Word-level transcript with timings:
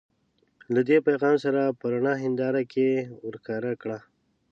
له 0.73 0.81
دې 0.87 0.97
پیغام 1.07 1.35
سره 1.45 1.61
په 1.79 1.85
رڼه 1.93 2.13
هنداره 2.23 2.61
کې 2.71 2.87
ورښکاره 3.25 3.71
کړه. 3.81 3.99